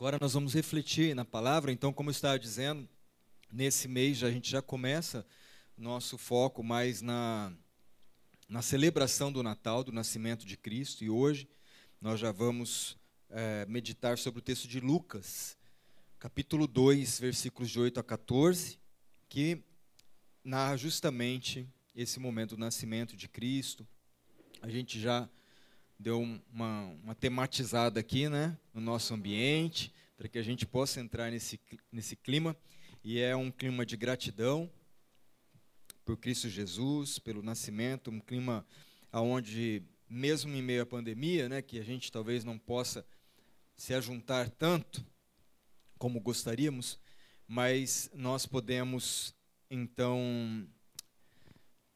[0.00, 2.88] Agora nós vamos refletir na palavra, então, como eu estava dizendo,
[3.52, 5.26] nesse mês a gente já começa
[5.76, 7.52] nosso foco mais na,
[8.48, 11.46] na celebração do Natal, do nascimento de Cristo, e hoje
[12.00, 12.96] nós já vamos
[13.28, 15.54] é, meditar sobre o texto de Lucas,
[16.18, 18.78] capítulo 2, versículos de 8 a 14,
[19.28, 19.62] que
[20.42, 23.86] narra justamente esse momento do nascimento de Cristo.
[24.62, 25.28] A gente já
[26.00, 31.30] deu uma, uma tematizada aqui, né, no nosso ambiente, para que a gente possa entrar
[31.30, 31.60] nesse,
[31.92, 32.56] nesse clima.
[33.04, 34.70] E é um clima de gratidão
[36.02, 38.66] por Cristo Jesus, pelo nascimento, um clima
[39.12, 43.06] aonde mesmo em meio à pandemia, né, que a gente talvez não possa
[43.76, 45.04] se ajuntar tanto
[45.98, 46.98] como gostaríamos,
[47.46, 49.34] mas nós podemos
[49.70, 50.66] então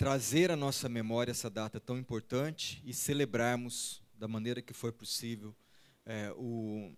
[0.05, 5.57] trazer à nossa memória essa data tão importante e celebrarmos da maneira que for possível
[6.05, 6.95] é, o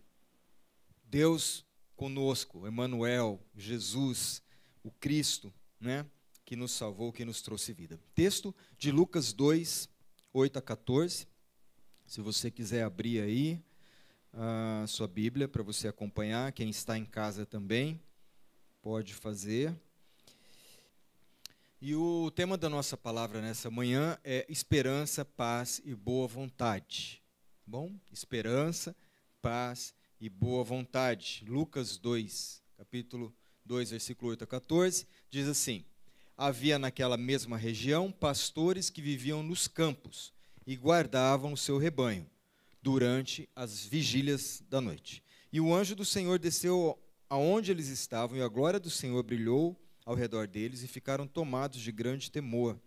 [1.04, 4.42] Deus conosco, Emmanuel, Jesus,
[4.82, 6.04] o Cristo, né,
[6.44, 7.96] que nos salvou, que nos trouxe vida.
[8.12, 9.88] Texto de Lucas 2,
[10.32, 11.28] 8 a 14.
[12.06, 13.64] Se você quiser abrir aí
[14.32, 18.02] a sua Bíblia para você acompanhar, quem está em casa também
[18.82, 19.72] pode fazer.
[21.88, 27.22] E o tema da nossa palavra nessa manhã é esperança, paz e boa vontade.
[27.64, 27.94] Bom?
[28.12, 28.92] Esperança,
[29.40, 31.44] paz e boa vontade.
[31.46, 33.32] Lucas 2, capítulo
[33.64, 35.84] 2, versículo 8 a 14, diz assim:
[36.36, 40.32] Havia naquela mesma região pastores que viviam nos campos
[40.66, 42.28] e guardavam o seu rebanho
[42.82, 45.22] durante as vigílias da noite.
[45.52, 46.98] E o anjo do Senhor desceu
[47.30, 51.80] aonde eles estavam, e a glória do Senhor brilhou ao redor deles e ficaram tomados
[51.80, 52.78] de grande temor.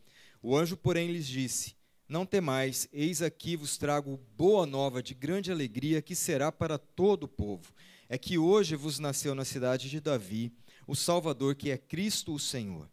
[0.42, 1.76] O anjo, porém, lhes disse:
[2.08, 7.26] Não temais, eis aqui vos trago boa nova de grande alegria, que será para todo
[7.26, 7.74] o povo.
[8.08, 10.52] É que hoje vos nasceu na cidade de Davi
[10.88, 12.90] o Salvador, que é Cristo o Senhor.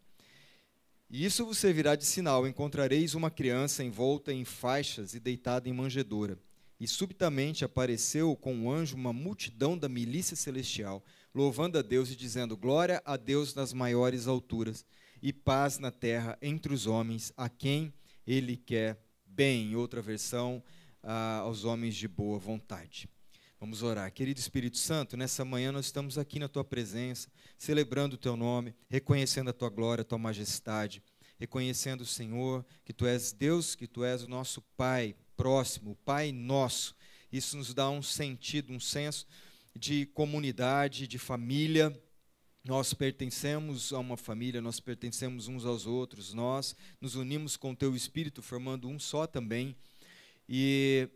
[1.09, 5.73] E isso vos servirá de sinal: encontrareis uma criança envolta em faixas e deitada em
[5.73, 6.37] manjedoura.
[6.79, 11.03] E subitamente apareceu com um anjo uma multidão da milícia celestial,
[11.37, 14.83] louvando a Deus e dizendo: Glória a Deus nas maiores alturas
[15.21, 17.93] e paz na terra entre os homens, a quem
[18.25, 19.71] Ele quer bem.
[19.71, 20.63] Em outra versão,
[21.43, 23.07] aos homens de boa vontade.
[23.59, 24.11] Vamos orar.
[24.11, 28.73] Querido Espírito Santo, nessa manhã nós estamos aqui na tua presença, celebrando o teu nome,
[28.89, 31.03] reconhecendo a tua glória, a tua majestade,
[31.39, 36.31] reconhecendo, Senhor, que tu és Deus, que tu és o nosso Pai próximo, o Pai
[36.31, 36.95] nosso.
[37.31, 39.27] Isso nos dá um sentido, um senso
[39.77, 41.97] de comunidade, de família.
[42.65, 47.75] Nós pertencemos a uma família, nós pertencemos uns aos outros, nós nos unimos com o
[47.75, 49.75] teu espírito, formando um só também.
[50.49, 51.07] E,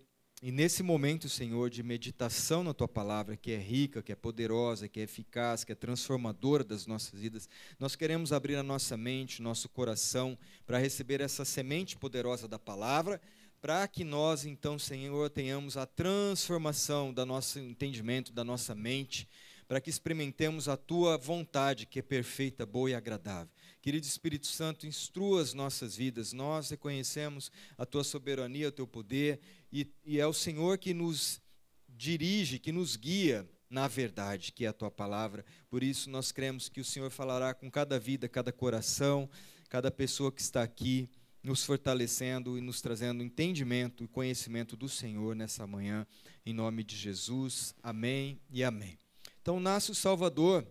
[0.41, 4.88] e nesse momento, Senhor, de meditação na tua palavra, que é rica, que é poderosa,
[4.88, 9.41] que é eficaz, que é transformadora das nossas vidas, nós queremos abrir a nossa mente,
[9.41, 13.19] nosso coração, para receber essa semente poderosa da palavra
[13.61, 19.29] para que nós, então, Senhor, tenhamos a transformação do nosso entendimento, da nossa mente,
[19.67, 23.53] para que experimentemos a tua vontade, que é perfeita, boa e agradável.
[23.79, 29.39] Querido Espírito Santo, instrua as nossas vidas, nós reconhecemos a tua soberania, o teu poder,
[29.72, 31.39] e, e é o Senhor que nos
[31.88, 35.45] dirige, que nos guia na verdade, que é a tua palavra.
[35.69, 39.29] Por isso, nós cremos que o Senhor falará com cada vida, cada coração,
[39.69, 41.09] cada pessoa que está aqui
[41.44, 46.06] nos fortalecendo e nos trazendo entendimento e conhecimento do Senhor nessa manhã,
[46.46, 47.74] em nome de Jesus.
[47.81, 48.97] Amém e amém.
[49.41, 50.66] Então, nasce o Salvador.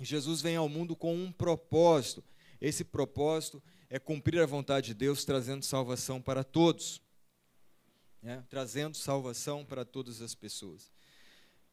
[0.00, 2.22] Jesus vem ao mundo com um propósito.
[2.60, 7.00] Esse propósito é cumprir a vontade de Deus, trazendo salvação para todos.
[8.22, 8.44] Né?
[8.48, 10.90] Trazendo salvação para todas as pessoas.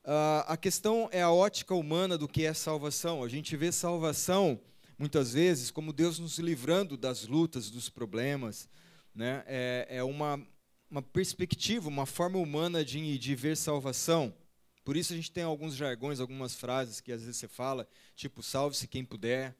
[0.03, 3.23] Uh, a questão é a ótica humana do que é salvação.
[3.23, 4.59] A gente vê salvação
[5.03, 8.69] muitas vezes, como Deus nos livrando das lutas, dos problemas.
[9.13, 9.43] Né?
[9.45, 10.41] É, é uma,
[10.89, 14.33] uma perspectiva, uma forma humana de, de ver salvação.
[14.81, 17.85] Por isso a gente tem alguns jargões, algumas frases que às vezes você fala,
[18.15, 19.53] tipo, salve-se quem puder.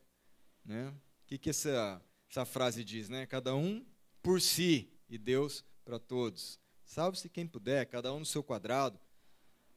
[0.64, 0.88] Né?
[0.88, 3.10] O que, que essa, essa frase diz?
[3.10, 3.26] Né?
[3.26, 3.86] Cada um
[4.22, 6.58] por si e Deus para todos.
[6.86, 8.98] Salve-se quem puder, cada um no seu quadrado.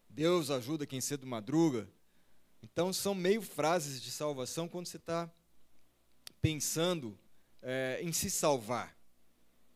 [0.08, 1.88] Deus ajuda quem cedo madruga.
[2.62, 5.28] Então são meio frases de salvação quando você está
[6.40, 7.18] pensando
[7.62, 8.96] é, em se salvar.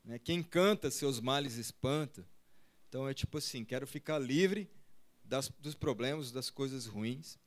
[0.05, 0.19] Né?
[0.19, 2.27] Quem canta seus males espanta.
[2.89, 4.69] Então é tipo assim, quero ficar livre
[5.25, 7.39] das, dos problemas, das coisas ruins.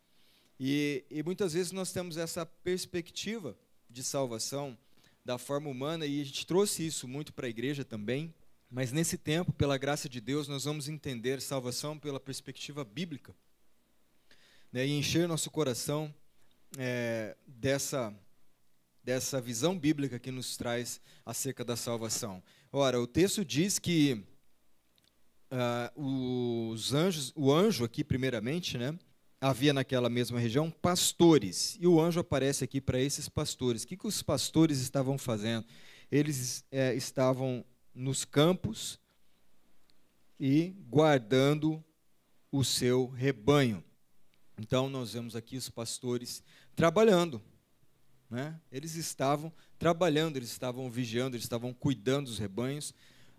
[0.60, 3.57] E, e muitas vezes nós temos essa perspectiva
[3.89, 4.77] de salvação
[5.25, 8.33] da forma humana e a gente trouxe isso muito para a igreja também.
[8.69, 13.36] Mas nesse tempo, pela graça de Deus, nós vamos entender salvação pela perspectiva bíblica.
[14.71, 16.13] né, e encher nosso coração
[16.77, 18.12] é, dessa,
[19.04, 22.42] dessa visão bíblica que nos traz acerca da salvação.
[22.72, 24.24] Ora, o texto diz que
[25.52, 28.98] uh, os anjos, o anjo aqui primeiramente, né,
[29.42, 33.84] havia naquela mesma região pastores e o anjo aparece aqui para esses pastores.
[33.84, 35.66] O que, que os pastores estavam fazendo?
[36.10, 39.00] Eles é, estavam nos campos
[40.40, 41.84] e guardando
[42.52, 43.84] o seu rebanho.
[44.58, 46.44] Então, nós vemos aqui os pastores
[46.76, 47.42] trabalhando.
[48.33, 48.59] Né?
[48.71, 52.91] Eles estavam trabalhando, eles estavam vigiando, eles estavam cuidando dos rebanhos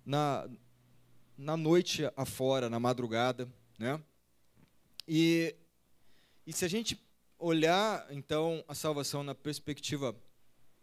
[0.07, 0.49] na,
[1.37, 3.49] na noite afora, na madrugada.
[3.77, 4.01] Né?
[5.09, 5.53] E,
[6.47, 6.97] e se a gente
[7.41, 10.15] olhar, então, a salvação na perspectiva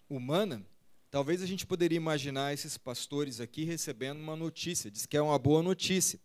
[0.09, 0.61] humana,
[1.09, 5.39] talvez a gente poderia imaginar esses pastores aqui recebendo uma notícia, diz que é uma
[5.39, 6.19] boa notícia.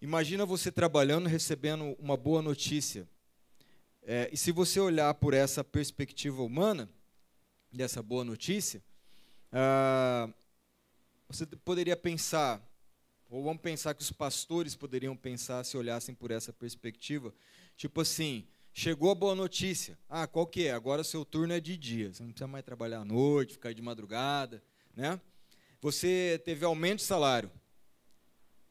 [0.00, 3.06] Imagina você trabalhando recebendo uma boa notícia.
[4.00, 6.88] É, e se você olhar por essa perspectiva humana,
[7.72, 8.82] dessa boa notícia,
[9.52, 10.28] ah,
[11.28, 12.60] você poderia pensar,
[13.28, 17.32] ou vamos pensar que os pastores poderiam pensar se olhassem por essa perspectiva,
[17.76, 19.98] tipo assim, chegou a boa notícia.
[20.08, 20.72] Ah, qual que é?
[20.72, 22.12] Agora seu turno é de dia.
[22.12, 24.62] Você não precisa mais trabalhar à noite, ficar de madrugada,
[24.94, 25.20] né?
[25.80, 27.50] Você teve aumento de salário.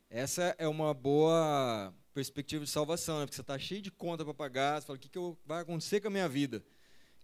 [0.09, 3.25] Essa é uma boa perspectiva de salvação, né?
[3.25, 6.01] porque você está cheio de conta para pagar, você fala, o que, que vai acontecer
[6.01, 6.63] com a minha vida?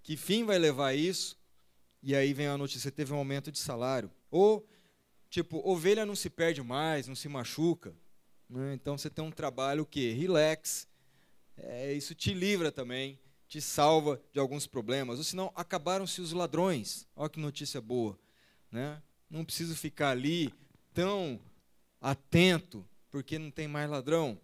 [0.03, 1.37] Que fim vai levar isso?
[2.07, 4.11] E aí vem a notícia, teve um aumento de salário.
[4.29, 4.63] Ou,
[5.27, 7.95] tipo, ovelha não se perde mais, não se machuca.
[8.47, 8.75] Né?
[8.75, 10.11] Então você tem um trabalho o quê?
[10.11, 10.87] Relax.
[11.57, 15.17] É, isso te livra também, te salva de alguns problemas.
[15.17, 17.07] Ou senão, acabaram-se os ladrões.
[17.15, 18.19] Olha que notícia boa.
[18.71, 19.01] Né?
[19.27, 20.53] Não preciso ficar ali
[20.93, 21.39] tão
[21.99, 24.39] atento, porque não tem mais ladrão.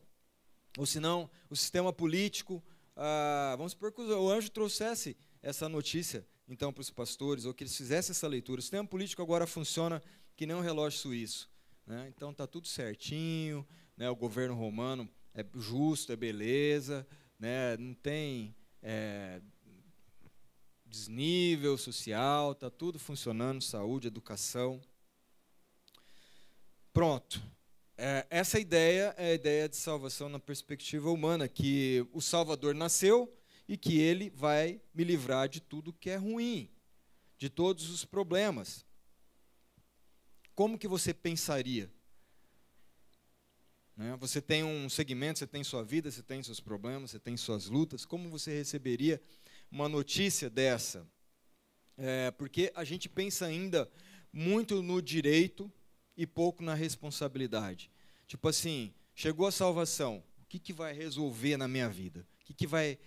[0.79, 2.63] Ou senão, o sistema político,
[2.95, 7.63] ah, vamos supor que o anjo trouxesse essa notícia então para os pastores, ou que
[7.63, 8.59] eles fizessem essa leitura.
[8.59, 10.03] O sistema político agora funciona
[10.35, 11.49] que nem um relógio suíço.
[11.87, 12.11] Né?
[12.13, 13.65] Então está tudo certinho,
[13.95, 14.09] né?
[14.09, 17.07] o governo romano é justo, é beleza,
[17.39, 17.77] né?
[17.77, 19.41] não tem é,
[20.85, 24.81] desnível social, está tudo funcionando, saúde, educação.
[26.91, 27.41] Pronto.
[27.97, 33.31] É, essa ideia é a ideia de salvação na perspectiva humana, que o Salvador nasceu
[33.71, 36.69] e que ele vai me livrar de tudo que é ruim,
[37.37, 38.85] de todos os problemas.
[40.53, 41.89] Como que você pensaria?
[43.95, 44.13] Né?
[44.19, 47.67] Você tem um segmento, você tem sua vida, você tem seus problemas, você tem suas
[47.67, 48.03] lutas.
[48.03, 49.21] Como você receberia
[49.71, 51.07] uma notícia dessa?
[51.97, 53.89] É, porque a gente pensa ainda
[54.33, 55.71] muito no direito
[56.17, 57.89] e pouco na responsabilidade.
[58.27, 62.27] Tipo assim, chegou a salvação, o que, que vai resolver na minha vida?
[62.41, 62.99] O que, que, vai,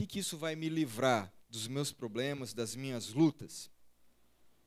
[0.00, 3.70] que, que isso vai me livrar dos meus problemas, das minhas lutas?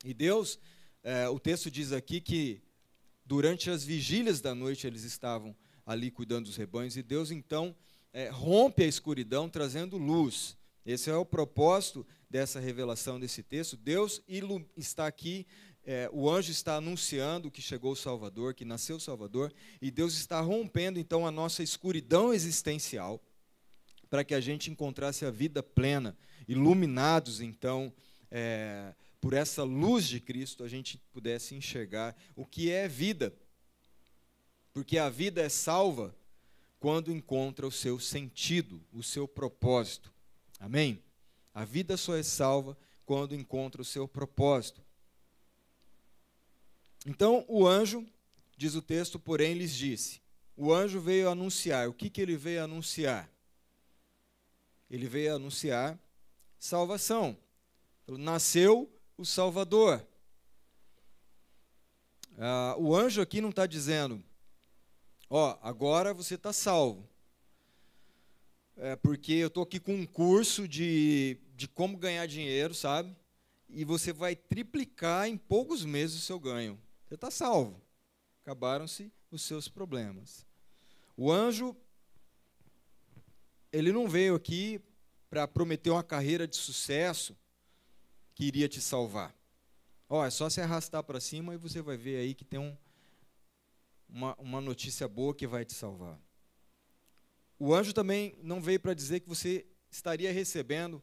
[0.04, 0.60] E Deus,
[1.02, 2.62] é, o texto diz aqui que
[3.26, 7.74] durante as vigílias da noite eles estavam ali cuidando dos rebanhos, e Deus então
[8.12, 10.56] é, rompe a escuridão trazendo luz.
[10.86, 13.76] Esse é o propósito dessa revelação desse texto.
[13.76, 14.22] Deus
[14.76, 15.46] está aqui
[15.86, 19.52] é, o anjo está anunciando que chegou o Salvador, que nasceu o Salvador,
[19.82, 23.20] e Deus está rompendo então a nossa escuridão existencial,
[24.10, 27.92] para que a gente encontrasse a vida plena, iluminados então
[28.30, 33.32] é, por essa luz de Cristo, a gente pudesse enxergar o que é vida.
[34.72, 36.14] Porque a vida é salva
[36.78, 40.12] quando encontra o seu sentido, o seu propósito.
[40.60, 41.02] Amém?
[41.54, 44.82] A vida só é salva quando encontra o seu propósito.
[47.06, 48.04] Então o anjo,
[48.56, 50.20] diz o texto, porém lhes disse:
[50.56, 51.88] O anjo veio anunciar.
[51.88, 53.30] O que, que ele veio anunciar?
[54.94, 55.98] Ele veio anunciar
[56.56, 57.36] salvação.
[58.06, 60.06] Nasceu o Salvador.
[62.38, 64.22] Ah, o anjo aqui não está dizendo,
[65.28, 67.08] ó, agora você está salvo.
[68.76, 73.16] É porque eu estou aqui com um curso de, de como ganhar dinheiro, sabe?
[73.68, 76.80] E você vai triplicar em poucos meses o seu ganho.
[77.08, 77.82] Você está salvo.
[78.44, 80.46] Acabaram-se os seus problemas.
[81.16, 81.76] O anjo,
[83.74, 84.80] ele não veio aqui
[85.28, 87.36] para prometer uma carreira de sucesso
[88.32, 89.34] que iria te salvar.
[90.08, 92.76] Ó, é só se arrastar para cima e você vai ver aí que tem um,
[94.08, 96.16] uma, uma notícia boa que vai te salvar.
[97.58, 101.02] O anjo também não veio para dizer que você estaria recebendo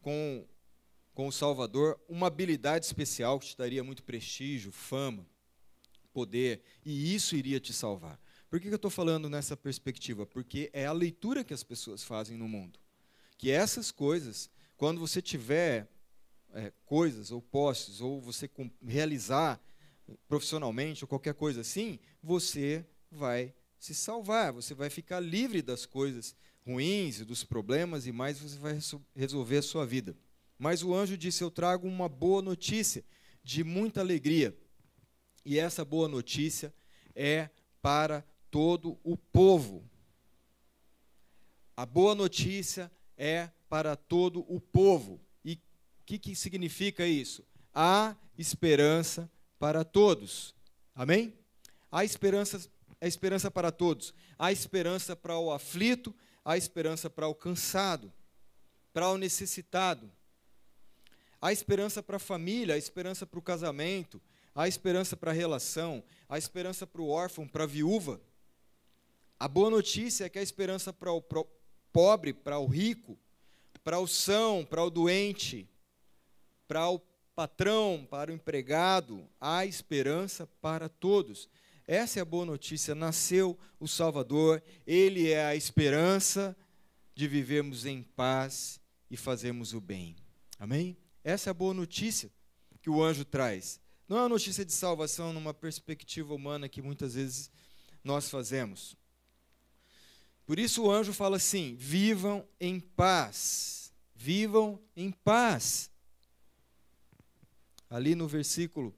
[0.00, 0.46] com,
[1.12, 5.26] com o Salvador uma habilidade especial que te daria muito prestígio, fama
[6.12, 8.18] poder, e isso iria te salvar.
[8.48, 10.24] Por que eu estou falando nessa perspectiva?
[10.24, 12.78] Porque é a leitura que as pessoas fazem no mundo.
[13.38, 14.48] que essas coisas,
[14.78, 15.86] quando você tiver
[16.54, 18.48] é, coisas ou posses, ou você
[18.82, 19.60] realizar
[20.26, 26.34] profissionalmente ou qualquer coisa assim, você vai se salvar, você vai ficar livre das coisas
[26.64, 28.78] ruins e dos problemas e mais você vai
[29.14, 30.16] resolver a sua vida.
[30.58, 33.04] Mas o anjo disse: Eu trago uma boa notícia
[33.42, 34.56] de muita alegria.
[35.44, 36.74] E essa boa notícia
[37.14, 37.50] é
[37.80, 39.88] para todo o povo.
[41.76, 45.20] A boa notícia é para todo o povo.
[45.44, 47.44] E o que, que significa isso?
[47.74, 50.54] Há esperança para todos.
[50.94, 51.34] Amém?
[51.90, 52.66] Há esperança,
[53.00, 54.14] há esperança para todos.
[54.38, 58.12] Há esperança para o aflito, há esperança para o cansado,
[58.92, 60.10] para o necessitado.
[61.40, 64.20] Há esperança para a família, há esperança para o casamento,
[64.54, 68.20] há esperança para a relação, há esperança para o órfão, para a viúva.
[69.38, 71.22] A boa notícia é que há esperança para o
[71.92, 73.18] pobre, para o rico,
[73.84, 75.68] para o são, para o doente,
[76.66, 76.98] para o
[77.34, 81.50] patrão, para o empregado, há esperança para todos.
[81.86, 82.94] Essa é a boa notícia.
[82.94, 86.56] Nasceu o Salvador, ele é a esperança
[87.14, 90.16] de vivermos em paz e fazermos o bem.
[90.58, 90.96] Amém?
[91.22, 92.30] Essa é a boa notícia
[92.80, 93.80] que o anjo traz.
[94.08, 97.50] Não é uma notícia de salvação numa perspectiva humana que muitas vezes
[98.02, 98.96] nós fazemos.
[100.46, 103.92] Por isso o anjo fala assim: vivam em paz.
[104.14, 105.90] Vivam em paz
[107.88, 108.94] ali no versículo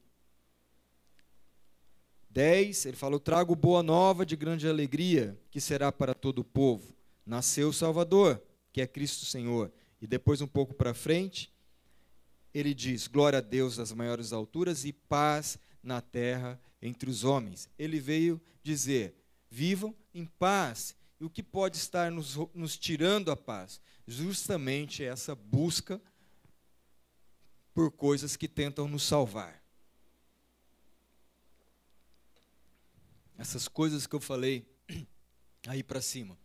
[2.30, 6.94] 10, ele fala: trago boa nova de grande alegria, que será para todo o povo.
[7.24, 9.72] Nasceu o Salvador, que é Cristo Senhor.
[10.00, 11.52] E depois, um pouco para frente,
[12.54, 17.68] ele diz: Glória a Deus nas maiores alturas e paz na terra entre os homens.
[17.78, 19.14] Ele veio dizer:
[19.50, 20.94] Vivam em paz.
[21.20, 23.80] E o que pode estar nos, nos tirando a paz?
[24.06, 26.00] Justamente essa busca
[27.74, 29.62] por coisas que tentam nos salvar.
[33.36, 34.66] Essas coisas que eu falei
[35.66, 36.38] aí para cima.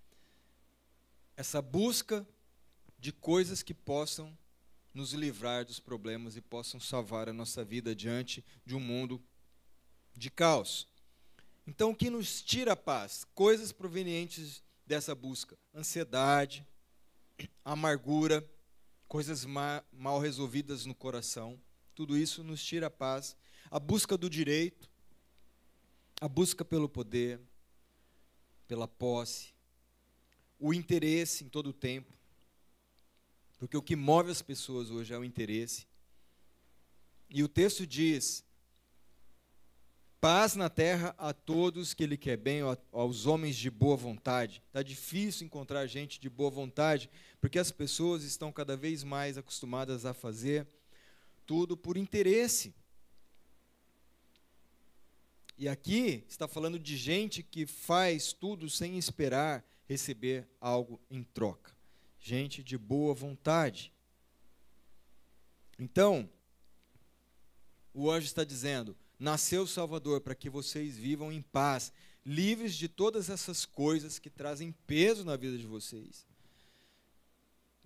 [1.35, 2.25] Essa busca
[2.99, 4.37] de coisas que possam
[4.93, 9.21] nos livrar dos problemas e possam salvar a nossa vida diante de um mundo
[10.15, 10.87] de caos.
[11.65, 13.25] Então, o que nos tira a paz?
[13.33, 16.65] Coisas provenientes dessa busca: ansiedade,
[17.63, 18.47] amargura,
[19.07, 21.59] coisas ma mal resolvidas no coração.
[21.95, 23.35] Tudo isso nos tira a paz.
[23.71, 24.89] A busca do direito,
[26.19, 27.39] a busca pelo poder,
[28.67, 29.53] pela posse,
[30.59, 32.13] o interesse em todo o tempo.
[33.57, 35.87] Porque o que move as pessoas hoje é o interesse.
[37.29, 38.43] E o texto diz:
[40.23, 42.61] Paz na terra a todos que Ele quer bem,
[42.93, 44.63] aos homens de boa vontade.
[44.67, 47.09] Está difícil encontrar gente de boa vontade,
[47.41, 50.65] porque as pessoas estão cada vez mais acostumadas a fazer
[51.45, 52.73] tudo por interesse.
[55.57, 61.75] E aqui está falando de gente que faz tudo sem esperar receber algo em troca.
[62.17, 63.91] Gente de boa vontade.
[65.77, 66.29] Então,
[67.93, 71.91] o anjo está dizendo: nasceu o Salvador para que vocês vivam em paz,
[72.25, 76.25] livres de todas essas coisas que trazem peso na vida de vocês.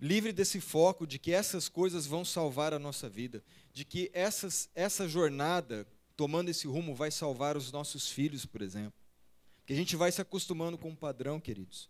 [0.00, 3.42] Livre desse foco de que essas coisas vão salvar a nossa vida,
[3.72, 9.00] de que essas, essa jornada, tomando esse rumo, vai salvar os nossos filhos, por exemplo.
[9.66, 11.88] Que a gente vai se acostumando com o padrão, queridos.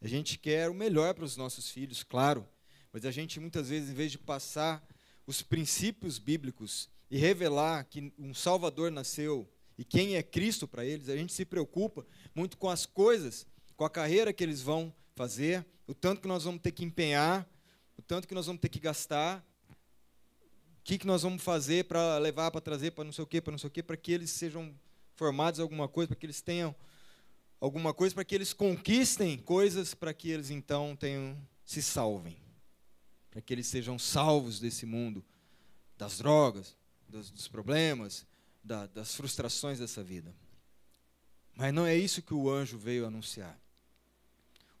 [0.00, 2.48] A gente quer o melhor para os nossos filhos, claro,
[2.92, 4.86] mas a gente muitas vezes, em vez de passar
[5.26, 9.48] os princípios bíblicos e revelar que um Salvador nasceu
[9.78, 13.46] e quem é Cristo para eles, a gente se preocupa muito com as coisas,
[13.76, 17.48] com a carreira que eles vão fazer, o tanto que nós vamos ter que empenhar,
[17.96, 22.18] o tanto que nós vamos ter que gastar, o que, que nós vamos fazer para
[22.18, 24.10] levar, para trazer, para não sei o quê, para não sei o quê, para que
[24.10, 24.74] eles sejam
[25.14, 26.74] formados em alguma coisa, para que eles tenham
[27.60, 32.36] alguma coisa, para que eles conquistem coisas, para que eles então tenham, se salvem,
[33.30, 35.24] para que eles sejam salvos desse mundo
[35.96, 36.76] das drogas,
[37.08, 38.26] dos, dos problemas,
[38.62, 40.34] da, das frustrações dessa vida.
[41.54, 43.58] Mas não é isso que o anjo veio anunciar.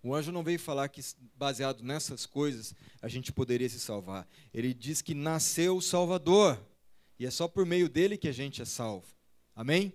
[0.02, 1.02] O anjo não veio falar que,
[1.36, 4.28] baseado nessas coisas, a gente poderia se salvar.
[4.54, 6.60] Ele diz que nasceu o Salvador.
[7.18, 9.06] E é só por meio dele que a gente é salvo.
[9.56, 9.92] Amém?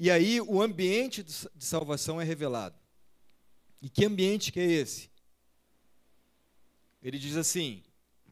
[0.00, 2.76] E aí o ambiente de salvação é revelado.
[3.80, 5.08] E que ambiente que é esse?
[7.00, 7.82] Ele diz assim: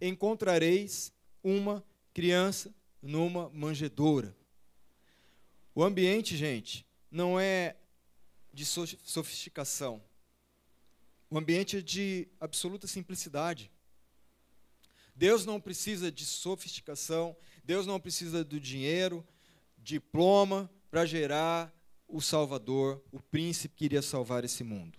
[0.01, 1.85] Encontrareis uma
[2.17, 4.35] criança numa manjedoura.
[5.75, 7.77] O ambiente, gente, não é
[8.55, 10.03] de sofisticação.
[11.31, 13.71] um ambiente de absoluta simplicidade.
[15.15, 19.23] Deus não precisa de sofisticação, Deus não precisa do dinheiro,
[19.77, 21.71] diploma para gerar
[22.09, 24.99] o Salvador, o príncipe que iria salvar esse mundo.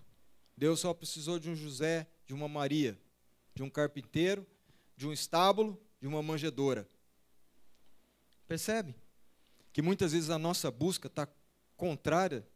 [0.56, 2.96] Deus só precisou de um José, de uma Maria,
[3.56, 4.46] de um carpinteiro,
[4.96, 6.88] de um estábulo, de uma manjedoura.
[8.48, 8.96] Percebe?
[9.74, 11.28] Que muitas vezes a nossa busca está
[11.76, 12.48] contrária.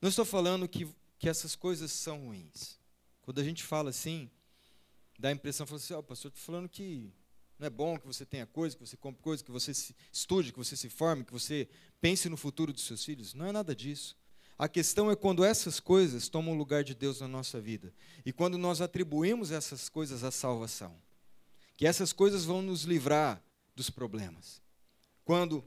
[0.00, 0.86] Não estou falando que,
[1.18, 2.78] que essas coisas são ruins.
[3.22, 4.30] Quando a gente fala assim,
[5.18, 7.12] dá a impressão, fala assim, oh, pastor, estou falando que
[7.58, 9.72] não é bom que você tenha coisa, que você compre coisa, que você
[10.12, 11.68] estude, que você se forme, que você
[12.00, 13.32] pense no futuro dos seus filhos.
[13.34, 14.16] Não é nada disso.
[14.58, 17.92] A questão é quando essas coisas tomam o lugar de Deus na nossa vida.
[18.24, 20.96] E quando nós atribuímos essas coisas à salvação.
[21.76, 23.42] Que essas coisas vão nos livrar
[23.74, 24.62] dos problemas.
[25.26, 25.62] Quando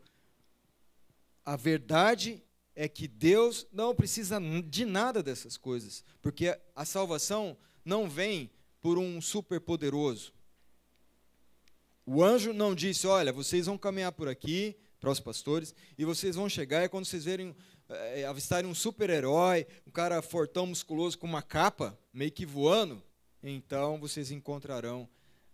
[1.46, 2.42] a verdade
[2.74, 6.02] é que Deus não precisa de nada dessas coisas.
[6.22, 8.50] Porque a salvação não vem
[8.80, 10.32] por um superpoderoso.
[12.06, 16.38] O anjo não disse: Olha, vocês vão caminhar por aqui, para os pastores, e vocês
[16.38, 17.54] vão chegar, e quando vocês verem,
[17.90, 23.04] é, avistarem um super-herói, um cara fortão, musculoso, com uma capa, meio que voando,
[23.44, 25.08] então vocês encontrarão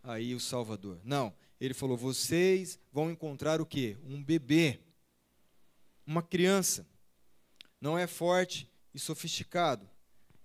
[0.03, 0.99] aí o Salvador.
[1.03, 3.97] Não, ele falou: vocês vão encontrar o quê?
[4.03, 4.79] Um bebê,
[6.05, 6.87] uma criança.
[7.79, 9.87] Não é forte e sofisticado,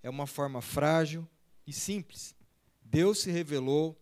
[0.03, 1.27] é uma forma frágil
[1.65, 2.35] e simples.
[2.83, 3.97] Deus se revelou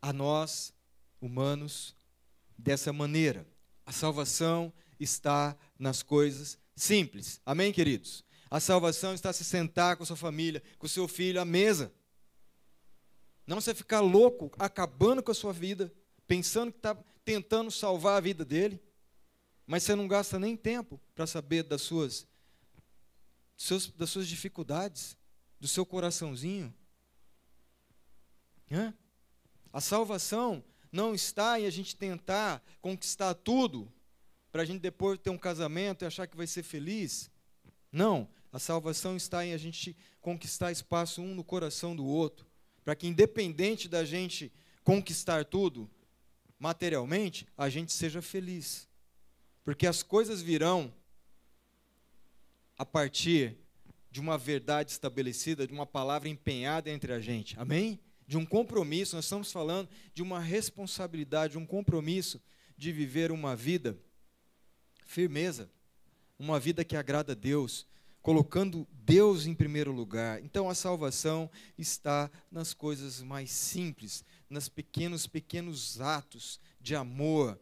[0.00, 0.72] a nós,
[1.20, 1.94] humanos,
[2.56, 3.46] dessa maneira.
[3.84, 7.40] A salvação está nas coisas simples.
[7.44, 8.24] Amém, queridos?
[8.50, 11.92] A salvação está se sentar com sua família, com seu filho à mesa.
[13.46, 15.92] Não você ficar louco, acabando com a sua vida,
[16.26, 18.80] pensando que está tentando salvar a vida dele,
[19.66, 22.26] mas você não gasta nem tempo para saber das suas,
[23.96, 25.16] das suas dificuldades,
[25.58, 26.72] do seu coraçãozinho.
[29.72, 33.92] A salvação não está em a gente tentar conquistar tudo
[34.50, 37.30] para a gente depois ter um casamento e achar que vai ser feliz.
[37.92, 42.46] Não, a salvação está em a gente conquistar espaço um no coração do outro,
[42.84, 45.90] para que independente da gente conquistar tudo
[46.58, 48.88] materialmente, a gente seja feliz.
[49.64, 50.92] Porque as coisas virão
[52.78, 53.56] a partir
[54.10, 57.58] de uma verdade estabelecida, de uma palavra empenhada entre a gente.
[57.58, 58.00] Amém?
[58.26, 62.40] de um compromisso, nós estamos falando de uma responsabilidade, um compromisso
[62.76, 63.96] de viver uma vida
[65.06, 65.70] firmeza,
[66.38, 67.86] uma vida que agrada a Deus,
[68.20, 70.42] colocando Deus em primeiro lugar.
[70.42, 77.58] Então a salvação está nas coisas mais simples, nos pequenos pequenos atos de amor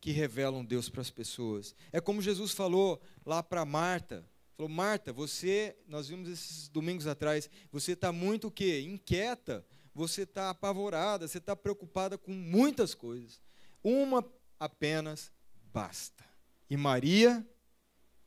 [0.00, 1.74] que revelam Deus para as pessoas.
[1.92, 4.28] É como Jesus falou lá para Marta,
[4.60, 8.82] Falou, Marta, você, nós vimos esses domingos atrás, você está muito o quê?
[8.82, 13.40] Inquieta, você está apavorada, você está preocupada com muitas coisas.
[13.82, 14.22] Uma
[14.58, 15.32] apenas
[15.72, 16.22] basta.
[16.68, 17.42] E Maria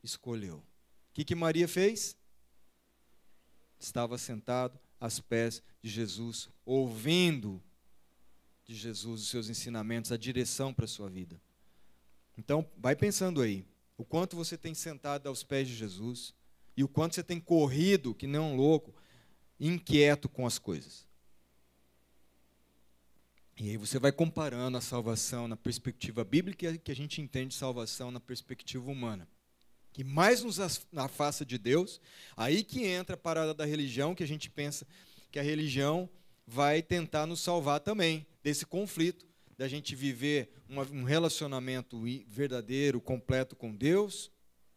[0.02, 0.56] escolheu.
[0.56, 0.64] O
[1.12, 2.16] que, que Maria fez?
[3.78, 7.62] Estava sentado aos pés de Jesus, ouvindo
[8.64, 11.38] de Jesus os seus ensinamentos, a direção para a sua vida.
[12.38, 13.66] Então, vai pensando aí
[13.98, 16.32] o quanto você tem sentado aos pés de Jesus
[16.74, 18.94] e o quanto você tem corrido, que nem um louco,
[19.60, 21.06] inquieto com as coisas.
[23.58, 28.10] E aí você vai comparando a salvação na perspectiva bíblica que a gente entende salvação
[28.10, 29.28] na perspectiva humana.
[29.94, 30.58] Que mais nos
[30.94, 32.00] afasta de Deus,
[32.36, 34.86] aí que entra a parada da religião, que a gente pensa
[35.30, 36.10] que a religião
[36.46, 39.24] vai tentar nos salvar também desse conflito
[39.56, 44.30] da gente viver um relacionamento verdadeiro, completo com Deus,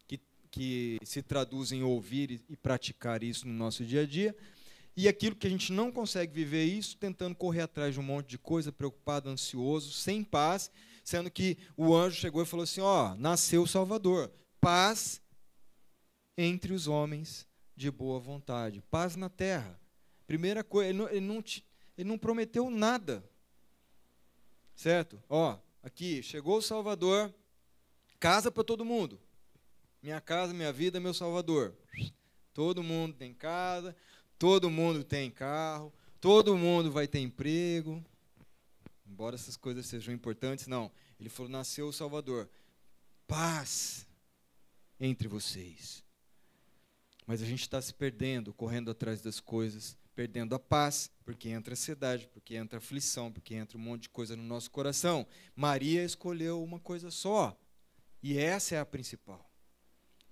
[0.06, 4.36] que, que se traduz em ouvir e, praticar isso no nosso dia a dia,
[4.96, 8.28] e aquilo que a gente não consegue viver isso, tentando correr atrás de um monte
[8.28, 10.70] de coisa, preocupado, ansioso, sem paz,
[11.04, 15.20] sendo que o anjo chegou e falou assim: ó, nasceu o Salvador, paz
[16.36, 19.78] entre os homens de boa vontade, paz na terra.
[20.26, 21.44] Primeira coisa, ele não, ele não,
[21.96, 23.24] ele não prometeu nada
[24.78, 25.20] Certo?
[25.28, 27.34] Ó, aqui, chegou o Salvador,
[28.20, 29.20] casa para todo mundo.
[30.00, 31.74] Minha casa, minha vida, meu Salvador.
[32.54, 33.96] Todo mundo tem casa,
[34.38, 38.00] todo mundo tem carro, todo mundo vai ter emprego.
[39.04, 40.92] Embora essas coisas sejam importantes, não.
[41.18, 42.48] Ele falou: nasceu o Salvador.
[43.26, 44.06] Paz
[45.00, 46.04] entre vocês.
[47.26, 51.74] Mas a gente está se perdendo, correndo atrás das coisas perdendo a paz, porque entra
[51.74, 55.24] ansiedade, porque entra aflição, porque entra um monte de coisa no nosso coração.
[55.54, 57.56] Maria escolheu uma coisa só,
[58.20, 59.48] e essa é a principal.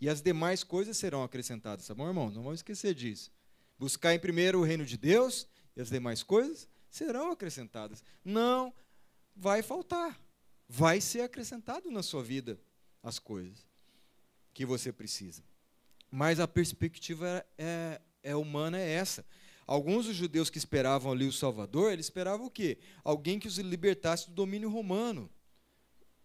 [0.00, 2.29] E as demais coisas serão acrescentadas, tá bom, irmão?
[2.31, 3.31] Não vamos esquecer disso.
[3.79, 8.02] Buscar em primeiro o reino de Deus e as demais coisas serão acrescentadas.
[8.24, 8.74] Não
[9.37, 10.20] vai faltar.
[10.68, 12.61] Vai ser acrescentado na sua vida
[13.05, 13.64] as coisas
[14.57, 15.42] que você precisa.
[16.11, 19.23] Mas a perspectiva é, é, é humana é essa.
[19.66, 22.79] Alguns dos judeus que esperavam ali o Salvador, eles esperavam o quê?
[23.05, 25.29] Alguém que os libertasse do domínio romano.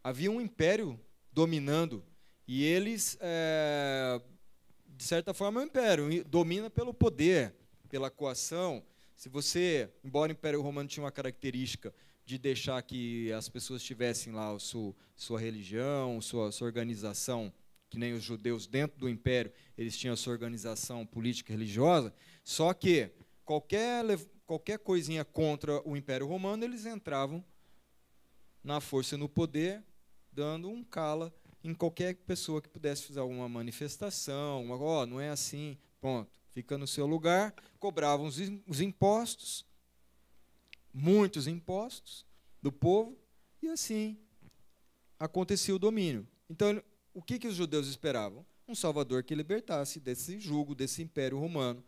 [0.02, 0.98] Havia um império
[1.34, 2.06] dominando
[2.48, 4.22] e eles, é,
[4.88, 7.54] de certa forma, é um império domina pelo poder,
[7.90, 8.82] pela coação.
[9.14, 11.94] Se você, embora o Império Romano tinha uma característica
[12.26, 17.52] de deixar que as pessoas tivessem lá sua, sua religião, sua, sua organização
[17.92, 22.14] que nem os judeus dentro do império, eles tinham a sua organização política e religiosa,
[22.42, 23.12] só que
[23.44, 24.06] qualquer,
[24.46, 27.44] qualquer coisinha contra o Império Romano, eles entravam
[28.64, 29.84] na força e no poder,
[30.32, 35.30] dando um cala em qualquer pessoa que pudesse fazer alguma manifestação, uma, oh, não é
[35.30, 36.32] assim, ponto.
[36.54, 39.66] Fica no seu lugar, cobravam os, os impostos,
[40.94, 42.26] muitos impostos
[42.62, 43.18] do povo,
[43.62, 44.18] e assim
[45.20, 46.26] acontecia o domínio.
[46.50, 46.82] Então,
[47.14, 48.46] o que, que os judeus esperavam?
[48.68, 51.84] Um salvador que libertasse desse jugo, desse império romano.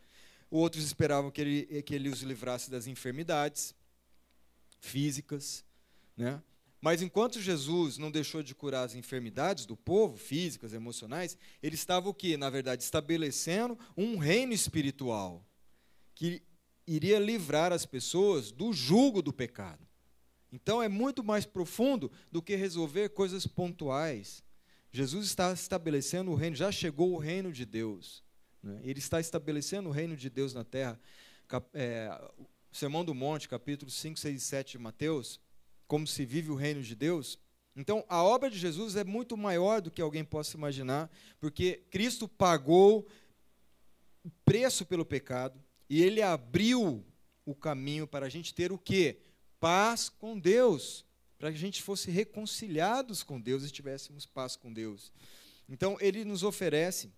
[0.50, 3.74] Outros esperavam que ele, que ele os livrasse das enfermidades
[4.80, 5.64] físicas.
[6.16, 6.42] Né?
[6.82, 12.10] Mas enquanto Jesus não deixou de curar as enfermidades do povo, físicas, emocionais, ele estava
[12.10, 12.36] o que?
[12.36, 15.46] Na verdade, estabelecendo um reino espiritual
[16.14, 16.44] que
[16.86, 19.88] iria livrar as pessoas do jugo do pecado.
[20.52, 24.43] Então é muito mais profundo do que resolver coisas pontuais.
[24.96, 28.24] Jesus está estabelecendo o reino, já chegou o reino de Deus.
[28.62, 28.80] Né?
[28.84, 31.00] Ele está estabelecendo o reino de Deus na terra.
[31.48, 32.10] Cap, é,
[32.72, 35.40] Sermão do Monte, capítulo 5, 6 e 7 de Mateus,
[35.88, 37.40] como se vive o reino de Deus.
[37.76, 42.28] Então, a obra de Jesus é muito maior do que alguém possa imaginar, porque Cristo
[42.28, 43.08] pagou
[44.24, 47.04] o preço pelo pecado e ele abriu
[47.44, 49.18] o caminho para a gente ter o quê?
[49.60, 51.04] Paz com Deus
[51.44, 55.12] para que a gente fosse reconciliados com Deus e tivéssemos paz com Deus.
[55.68, 57.12] Então, ele nos oferece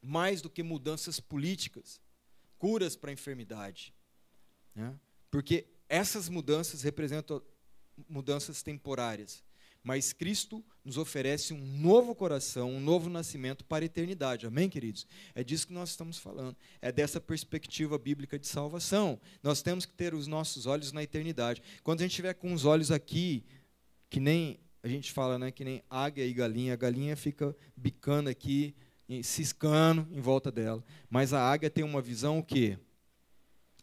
[0.00, 2.00] mais do que mudanças políticas,
[2.58, 3.92] curas para a enfermidade.
[4.72, 4.96] Né?
[5.32, 7.42] Porque essas mudanças representam
[8.08, 9.42] mudanças temporárias.
[9.86, 14.44] Mas Cristo nos oferece um novo coração, um novo nascimento para a eternidade.
[14.44, 15.06] Amém, queridos?
[15.32, 16.56] É disso que nós estamos falando.
[16.82, 19.20] É dessa perspectiva bíblica de salvação.
[19.44, 21.62] Nós temos que ter os nossos olhos na eternidade.
[21.84, 23.44] Quando a gente estiver com os olhos aqui,
[24.08, 28.30] que nem a gente fala, né, que nem águia e galinha, a galinha fica bicando
[28.30, 28.74] aqui,
[29.22, 30.84] ciscando em volta dela.
[31.10, 32.78] Mas a águia tem uma visão o quê?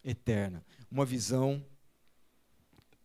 [0.04, 0.66] Eterna.
[0.90, 1.66] Uma visão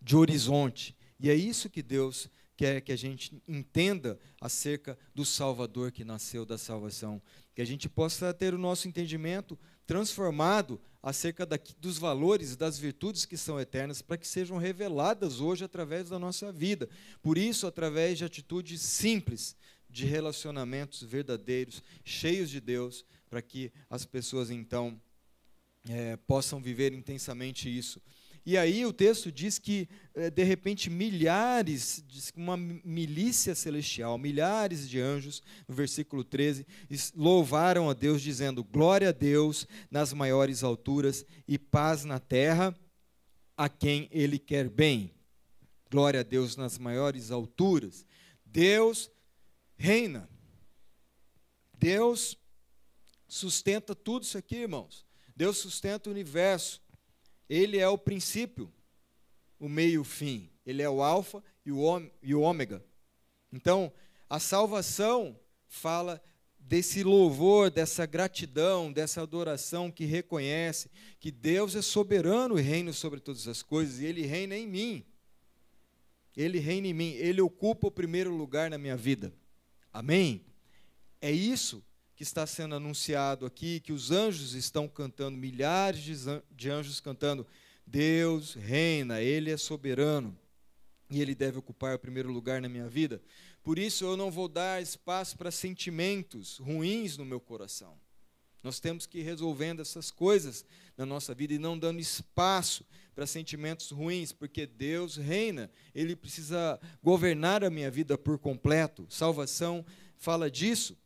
[0.01, 0.97] de horizonte.
[1.19, 6.45] E é isso que Deus quer que a gente entenda acerca do Salvador que nasceu
[6.45, 7.21] da salvação.
[7.55, 13.24] Que a gente possa ter o nosso entendimento transformado acerca daqui, dos valores, das virtudes
[13.24, 16.87] que são eternas, para que sejam reveladas hoje através da nossa vida.
[17.22, 19.57] Por isso, através de atitudes simples,
[19.88, 25.01] de relacionamentos verdadeiros, cheios de Deus, para que as pessoas então
[25.88, 27.98] é, possam viver intensamente isso.
[28.44, 32.05] E aí o texto diz que, eh, de repente, milhares,
[32.37, 36.66] uma milícia celestial, milhares de anjos, no versículo 13,
[37.14, 42.74] louvaram a Deus, dizendo: Glória a Deus nas maiores alturas e paz na terra
[43.57, 45.12] a quem Ele quer bem.
[45.90, 48.07] Glória a Deus nas maiores alturas.
[48.44, 49.11] Deus
[49.77, 50.29] reina.
[51.79, 52.37] Deus
[53.27, 55.07] sustenta tudo isso aqui, irmãos.
[55.35, 56.81] Deus sustenta o universo.
[57.49, 58.73] Ele é o princípio,
[59.59, 60.51] o meio e o fim.
[60.67, 62.85] Ele é o alfa e o ômega.
[63.53, 63.93] Então,
[64.29, 66.23] a salvação fala
[66.59, 73.21] desse louvor, dessa gratidão, dessa adoração que reconhece que Deus é soberano e reina sobre
[73.21, 75.07] todas as coisas e Ele reina em mim.
[76.37, 79.33] Ele reina em mim, Ele ocupa o primeiro lugar na minha vida.
[79.93, 80.45] Amém?
[81.21, 81.83] É isso
[82.19, 87.47] que está sendo anunciado aqui, que os anjos estão cantando, milhares de anjos cantando:
[87.87, 90.37] Deus reina, Ele é soberano
[91.09, 93.23] e Ele deve ocupar o primeiro lugar na minha vida.
[93.63, 97.97] Por isso eu não vou dar espaço para sentimentos ruins no meu coração.
[98.65, 100.65] Nós temos que ir resolvendo essas coisas
[100.97, 106.81] na nossa vida e não dando espaço para sentimentos ruins, porque Deus reina, Ele precisa
[107.01, 109.07] governar a minha vida por completo.
[109.09, 110.99] Salvação fala disso.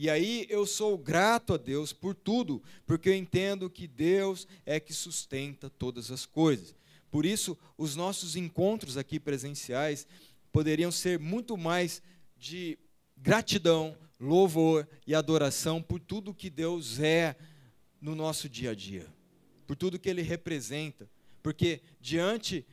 [0.00, 4.78] E aí eu sou grato a Deus por tudo, porque eu entendo que Deus é
[4.78, 6.72] que sustenta todas as coisas.
[7.10, 10.06] Por isso, os nossos encontros aqui presenciais
[10.52, 12.00] poderiam ser muito mais
[12.36, 12.78] de
[13.16, 17.34] gratidão, louvor e adoração por tudo que Deus é
[18.00, 19.06] no nosso dia a dia.
[19.66, 21.10] por tudo que ele representa,
[21.42, 22.64] porque diante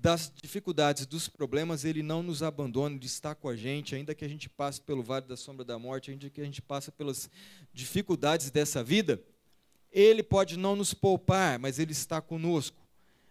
[0.00, 4.24] das dificuldades, dos problemas, ele não nos abandona, ele está com a gente, ainda que
[4.24, 7.28] a gente passe pelo vale da sombra da morte, ainda que a gente passe pelas
[7.72, 9.22] dificuldades dessa vida,
[9.92, 12.78] ele pode não nos poupar, mas ele está conosco,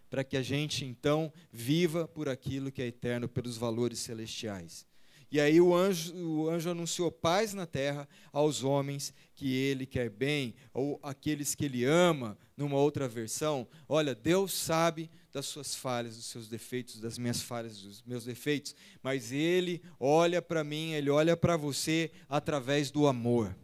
[0.08, 4.86] para que a gente então viva por aquilo que é eterno, pelos valores celestiais.
[5.32, 10.10] E aí o anjo, o anjo anunciou paz na terra aos homens que ele quer
[10.10, 13.66] bem, ou aqueles que ele ama, numa outra versão.
[13.88, 18.74] Olha, Deus sabe das suas falhas, dos seus defeitos, das minhas falhas, dos meus defeitos,
[19.02, 23.56] mas ele olha para mim, ele olha para você através do amor.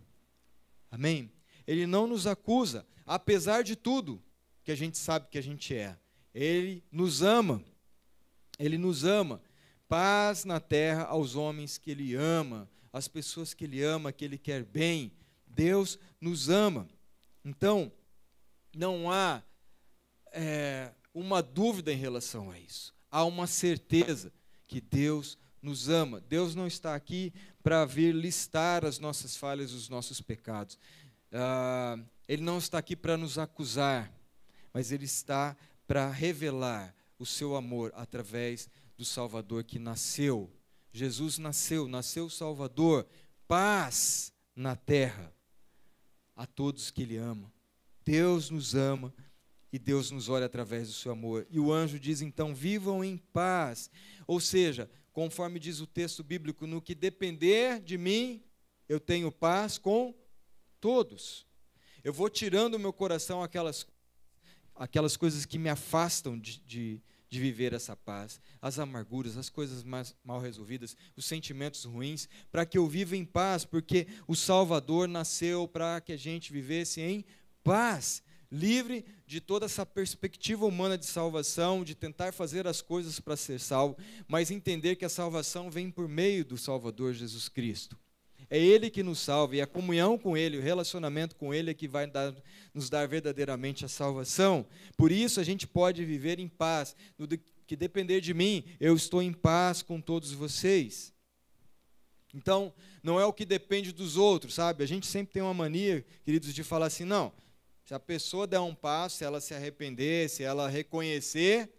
[0.91, 1.31] Amém?
[1.67, 4.23] Ele não nos acusa, apesar de tudo
[4.63, 5.97] que a gente sabe que a gente é.
[6.35, 7.63] Ele nos ama.
[8.59, 9.41] Ele nos ama
[9.89, 14.39] paz na terra aos homens que Ele ama, às pessoas que Ele ama, que Ele
[14.39, 15.13] quer bem.
[15.47, 16.89] Deus nos ama.
[17.45, 17.91] Então,
[18.75, 19.43] não há
[20.33, 22.95] é, uma dúvida em relação a isso.
[23.11, 24.31] Há uma certeza
[24.67, 26.21] que Deus nos ama.
[26.21, 30.79] Deus não está aqui para vir listar as nossas falhas, os nossos pecados.
[31.33, 31.99] Ah,
[32.29, 34.13] ele não está aqui para nos acusar,
[34.75, 40.53] mas Ele está para revelar o seu amor através do Salvador que nasceu.
[40.93, 43.07] Jesus nasceu, nasceu o Salvador,
[43.49, 45.33] paz na terra
[46.37, 47.51] a todos que Ele ama.
[48.05, 49.15] Deus nos ama
[49.73, 51.47] e Deus nos olha através do seu amor.
[51.51, 53.91] E o anjo diz então: vivam em paz.
[54.27, 58.43] Ou seja, conforme diz o texto bíblico, no que depender de mim,
[58.89, 60.15] eu tenho paz com
[60.81, 61.47] todos.
[62.05, 63.87] Eu vou tirando do meu coração aquelas,
[64.75, 69.83] aquelas coisas que me afastam de, de de viver essa paz, as amarguras, as coisas
[69.83, 75.09] mais mal resolvidas, os sentimentos ruins, para que eu viva em paz, porque o Salvador
[75.09, 77.25] nasceu para que a gente vivesse em
[77.65, 83.37] paz, livre de toda essa perspectiva humana de salvação, de tentar fazer as coisas para
[83.37, 83.97] ser salvo,
[84.29, 87.99] mas entender que a salvação vem por meio do Salvador Jesus Cristo.
[88.49, 91.75] É Ele que nos salva e a comunhão com Ele, o relacionamento com Ele é
[91.75, 92.35] que vai dar,
[92.73, 94.65] nos dar verdadeiramente a salvação.
[94.97, 96.95] Por isso a gente pode viver em paz.
[97.19, 101.13] No que depender de mim, eu estou em paz com todos vocês.
[102.33, 104.85] Então, não é o que depende dos outros, sabe?
[104.85, 107.33] A gente sempre tem uma mania, queridos, de falar assim: não,
[107.87, 111.73] se a pessoa der um passo, se ela se arrepender, se ela reconhecer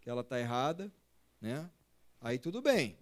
[0.00, 0.92] que ela está errada,
[1.40, 1.70] né?
[2.20, 2.98] Aí tudo bem.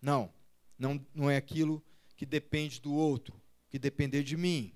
[0.00, 0.32] Não,
[0.78, 1.84] não, não é aquilo
[2.16, 4.72] que depende do outro, que depender de mim,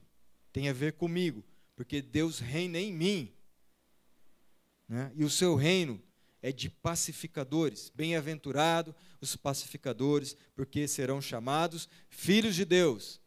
[0.53, 1.43] tem a ver comigo,
[1.75, 3.33] porque Deus reina em mim.
[4.87, 5.11] Né?
[5.15, 6.03] E o seu reino
[6.43, 7.91] é de pacificadores.
[7.95, 13.19] Bem-aventurado os pacificadores, porque serão chamados filhos de Deus.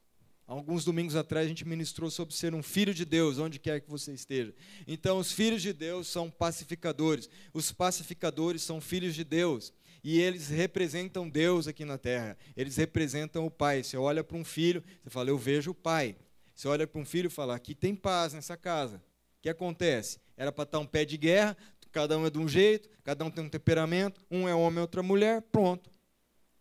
[0.52, 3.90] Alguns domingos atrás a gente ministrou sobre ser um filho de Deus, onde quer que
[3.90, 4.54] você esteja.
[4.86, 7.30] Então, os filhos de Deus são pacificadores.
[7.54, 9.72] Os pacificadores são filhos de Deus
[10.04, 12.38] e eles representam Deus aqui na terra.
[12.58, 13.82] Eles representam o Pai.
[13.82, 16.18] Você olha para um filho, você fala, eu vejo o Pai.
[16.54, 18.98] Você olha para um filho e fala, aqui tem paz nessa casa.
[18.98, 20.20] O que acontece?
[20.36, 21.56] Era para estar um pé de guerra,
[21.94, 25.02] cada um é de um jeito, cada um tem um temperamento, um é homem, outra
[25.02, 25.90] mulher, pronto.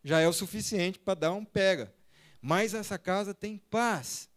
[0.04, 1.92] Já é o suficiente para dar um pega.
[2.40, 4.28] Mas essa casa tem paz.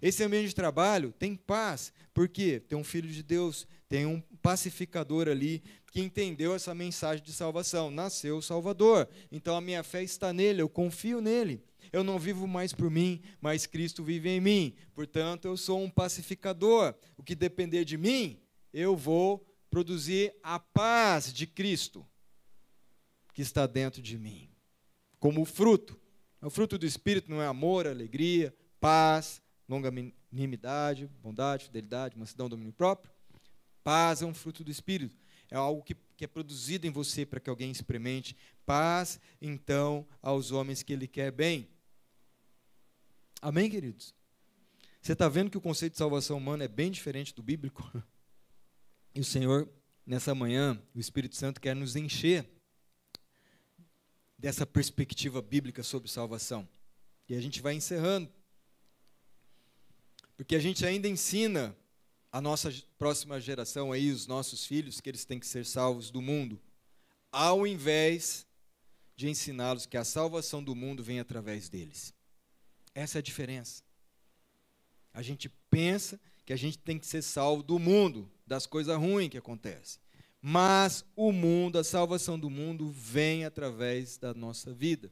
[0.00, 5.28] Esse ambiente de trabalho tem paz, porque tem um filho de Deus, tem um pacificador
[5.28, 7.90] ali que entendeu essa mensagem de salvação.
[7.90, 9.08] Nasceu o Salvador.
[9.32, 11.62] Então a minha fé está nele, eu confio nele.
[11.92, 14.74] Eu não vivo mais por mim, mas Cristo vive em mim.
[14.94, 16.94] Portanto, eu sou um pacificador.
[17.16, 18.38] O que depender de mim,
[18.72, 22.06] eu vou produzir a paz de Cristo
[23.32, 24.48] que está dentro de mim,
[25.18, 25.98] como fruto.
[26.46, 33.12] O fruto do Espírito não é amor, alegria, paz, longanimidade, bondade, fidelidade, mansidão, domínio próprio.
[33.82, 35.16] Paz é um fruto do Espírito
[35.50, 38.36] é algo que, que é produzido em você para que alguém experimente.
[38.64, 41.68] Paz, então, aos homens que Ele quer bem.
[43.40, 44.14] Amém, queridos?
[45.00, 47.90] Você está vendo que o conceito de salvação humana é bem diferente do bíblico?
[49.14, 49.66] E o Senhor,
[50.04, 52.46] nessa manhã, o Espírito Santo quer nos encher
[54.38, 56.68] dessa perspectiva bíblica sobre salvação.
[57.28, 58.30] E a gente vai encerrando.
[60.36, 61.76] Porque a gente ainda ensina
[62.30, 66.20] a nossa próxima geração aí, os nossos filhos, que eles têm que ser salvos do
[66.20, 66.60] mundo,
[67.32, 68.46] ao invés
[69.16, 72.12] de ensiná-los que a salvação do mundo vem através deles.
[72.94, 73.82] Essa é a diferença.
[75.12, 79.30] A gente pensa que a gente tem que ser salvo do mundo, das coisas ruins
[79.30, 79.98] que acontecem.
[80.40, 85.10] Mas o mundo, a salvação do mundo, vem através da nossa vida.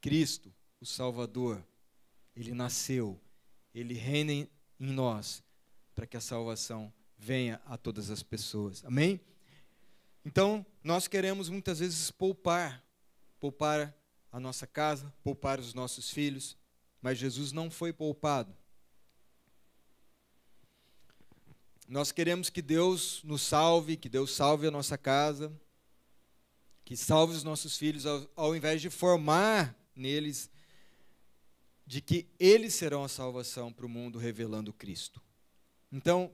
[0.00, 1.66] Cristo, o Salvador,
[2.34, 3.20] ele nasceu,
[3.74, 5.42] ele reina em nós
[5.94, 8.84] para que a salvação venha a todas as pessoas.
[8.84, 9.20] Amém?
[10.24, 12.84] Então, nós queremos muitas vezes poupar,
[13.40, 13.94] poupar
[14.30, 16.56] a nossa casa, poupar os nossos filhos,
[17.00, 18.54] mas Jesus não foi poupado.
[21.88, 25.52] Nós queremos que Deus nos salve, que Deus salve a nossa casa,
[26.84, 30.50] que salve os nossos filhos, ao, ao invés de formar neles
[31.86, 35.22] de que eles serão a salvação para o mundo revelando Cristo.
[35.92, 36.32] Então,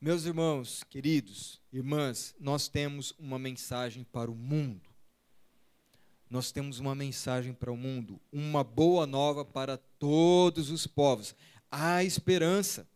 [0.00, 4.90] meus irmãos, queridos, irmãs, nós temos uma mensagem para o mundo.
[6.28, 11.34] Nós temos uma mensagem para o mundo, uma boa nova para todos os povos.
[11.70, 12.88] Há esperança,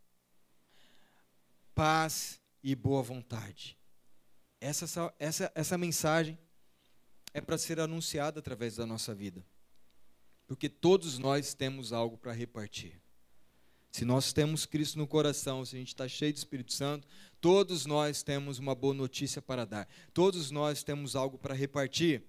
[1.76, 3.78] paz e boa vontade.
[4.58, 6.38] Essa, essa, essa mensagem
[7.34, 9.44] é para ser anunciada através da nossa vida.
[10.46, 12.98] Porque todos nós temos algo para repartir.
[13.92, 17.06] Se nós temos Cristo no coração, se a gente está cheio do Espírito Santo,
[17.42, 19.86] todos nós temos uma boa notícia para dar.
[20.14, 22.24] Todos nós temos algo para repartir.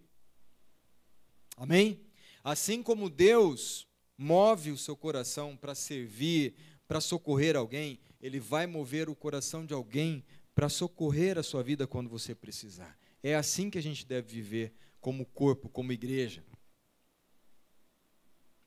[1.55, 2.01] Amém?
[2.43, 6.53] Assim como Deus move o seu coração para servir,
[6.85, 10.23] para socorrer alguém, Ele vai mover o coração de alguém
[10.55, 12.97] para socorrer a sua vida quando você precisar.
[13.21, 16.43] É assim que a gente deve viver como corpo, como igreja.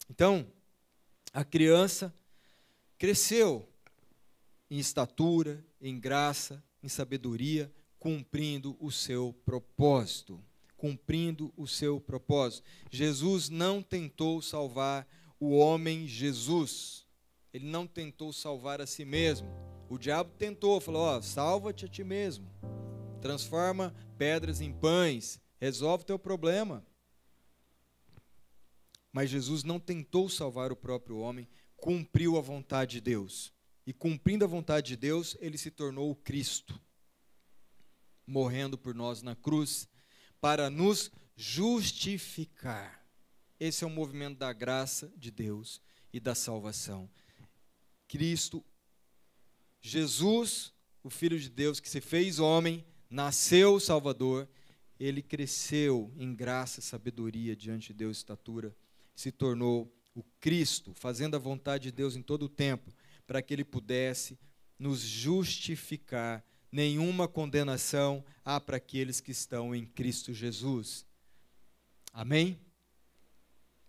[0.09, 0.47] Então,
[1.33, 2.15] a criança
[2.99, 3.69] cresceu
[4.71, 10.43] em estatura, em graça, em sabedoria, cumprindo o seu propósito.
[10.77, 12.65] Cumprindo o seu propósito.
[12.91, 15.07] Jesus não tentou salvar
[15.39, 17.07] o homem Jesus.
[17.53, 19.49] Ele não tentou salvar a si mesmo.
[19.89, 22.49] O diabo tentou, falou: salva-te a ti mesmo.
[23.21, 25.41] Transforma pedras em pães.
[25.61, 26.87] Resolve o teu problema.
[29.13, 33.53] Mas Jesus não tentou salvar o próprio homem, cumpriu a vontade de Deus.
[33.87, 36.81] E cumprindo a vontade de Deus, ele se tornou o Cristo,
[38.27, 39.89] morrendo por nós na cruz,
[40.41, 43.05] para nos justificar.
[43.59, 45.81] Esse é o movimento da graça de Deus
[46.13, 47.11] e da salvação.
[48.11, 48.65] Cristo,
[49.81, 54.49] Jesus, o Filho de Deus que se fez homem, nasceu Salvador,
[54.99, 58.75] ele cresceu em graça, sabedoria diante de Deus, estatura,
[59.15, 62.93] se tornou o Cristo, fazendo a vontade de Deus em todo o tempo,
[63.29, 64.37] para que ele pudesse
[64.77, 66.45] nos justificar.
[66.73, 71.07] Nenhuma condenação há para aqueles que estão em Cristo Jesus.
[72.13, 72.59] Amém?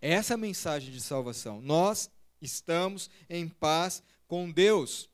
[0.00, 1.60] Essa é a mensagem de salvação.
[1.60, 2.08] Nós
[2.42, 5.08] estamos em paz com Deus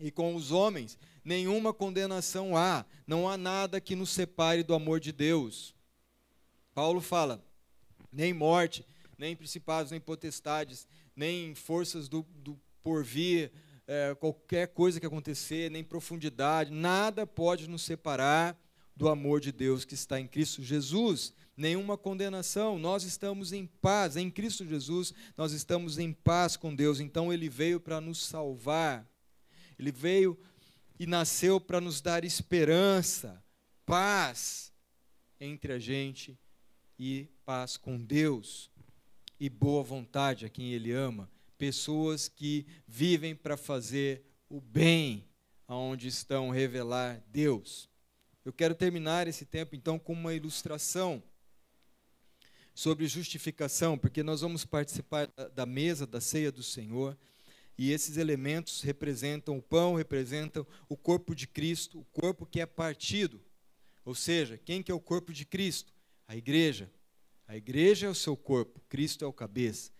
[0.00, 0.98] e com os homens.
[1.24, 5.74] Nenhuma condenação há, não há nada que nos separe do amor de Deus.
[6.74, 7.44] Paulo fala:
[8.12, 8.86] nem morte,
[9.18, 13.52] nem principados, nem potestades, nem forças do, do porvir,
[13.86, 18.56] é, qualquer coisa que acontecer, nem profundidade, nada pode nos separar
[18.94, 21.32] do amor de Deus que está em Cristo Jesus.
[21.58, 27.00] Nenhuma condenação, nós estamos em paz, em Cristo Jesus, nós estamos em paz com Deus,
[27.00, 29.04] então Ele veio para nos salvar,
[29.76, 30.38] Ele veio
[31.00, 33.42] e nasceu para nos dar esperança,
[33.84, 34.72] paz
[35.40, 36.38] entre a gente
[36.96, 38.70] e paz com Deus.
[39.40, 45.24] E boa vontade a quem Ele ama, pessoas que vivem para fazer o bem
[45.66, 47.88] aonde estão revelar Deus.
[48.44, 51.20] Eu quero terminar esse tempo então com uma ilustração
[52.78, 57.18] sobre justificação, porque nós vamos participar da mesa da ceia do Senhor.
[57.76, 62.66] E esses elementos representam o pão, representam o corpo de Cristo, o corpo que é
[62.66, 63.42] partido.
[64.04, 65.92] Ou seja, quem que é o corpo de Cristo?
[66.28, 66.88] A igreja.
[67.48, 69.90] A igreja é o seu corpo, Cristo é o cabeça.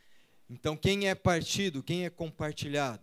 [0.49, 3.03] Então, quem é partido, quem é compartilhado?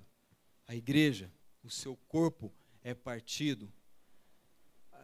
[0.65, 1.29] A igreja,
[1.61, 2.49] o seu corpo
[2.81, 3.69] é partido.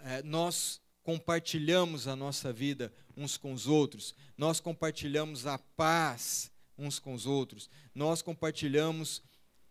[0.06, 7.00] É, nós compartilhamos a nossa vida uns com os outros, nós compartilhamos a paz uns
[7.00, 9.22] com os outros, nós compartilhamos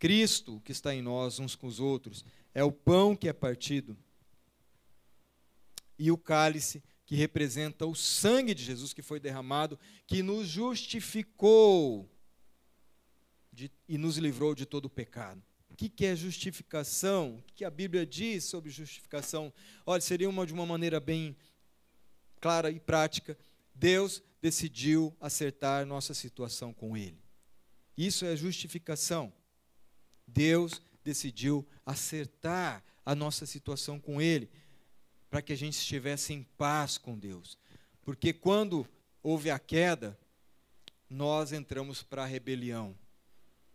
[0.00, 2.24] Cristo que está em nós uns com os outros.
[2.54, 3.96] É o pão que é partido.
[5.98, 12.09] E o cálice que representa o sangue de Jesus que foi derramado, que nos justificou
[13.52, 15.42] de, e nos livrou de todo o pecado.
[15.80, 17.36] Que, que é justificação?
[17.36, 19.50] O que a Bíblia diz sobre justificação?
[19.86, 21.34] Olha, seria uma de uma maneira bem
[22.38, 23.34] clara e prática.
[23.74, 27.18] Deus decidiu acertar nossa situação com Ele.
[27.96, 29.32] Isso é justificação.
[30.26, 34.50] Deus decidiu acertar a nossa situação com Ele
[35.30, 37.56] para que a gente estivesse em paz com Deus.
[38.02, 38.86] Porque quando
[39.22, 40.20] houve a queda,
[41.08, 42.94] nós entramos para a rebelião.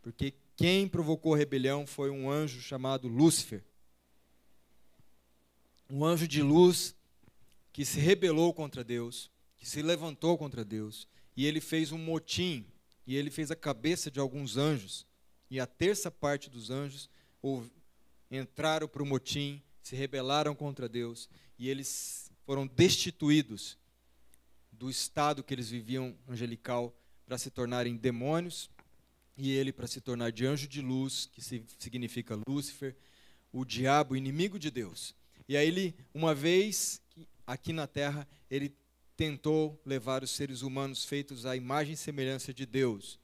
[0.04, 3.64] Porque quem provocou a rebelião foi um anjo chamado Lúcifer.
[5.90, 6.96] um anjo de luz
[7.72, 12.66] que se rebelou contra Deus, que se levantou contra Deus, e ele fez um motim,
[13.06, 15.06] e ele fez a cabeça de alguns anjos,
[15.50, 17.10] e a terça parte dos anjos
[18.32, 21.30] entraram para o motim, se rebelaram contra Deus,
[21.60, 23.78] e eles foram destituídos
[24.72, 26.96] do estado que eles viviam angelical
[27.26, 28.70] para se tornarem demônios,
[29.38, 31.42] e ele para se tornar de anjo de luz, que
[31.78, 32.96] significa Lúcifer,
[33.52, 35.16] o diabo, inimigo de Deus.
[35.48, 37.02] E aí ele, uma vez
[37.46, 38.76] aqui na terra, ele
[39.16, 43.20] tentou levar os seres humanos feitos à imagem e semelhança de Deus.